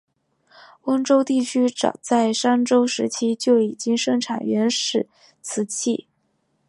[0.85, 5.07] 温州地区早在商周时期就已经生产原始
[5.43, 6.07] 瓷器。